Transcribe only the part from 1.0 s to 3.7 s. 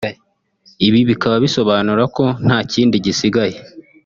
bikaba bisobanura ko nta kindi gisigaye